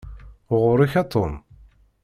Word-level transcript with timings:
Ɣuṛ-k 0.61 0.93
a 1.01 1.03
Tom. 1.11 1.33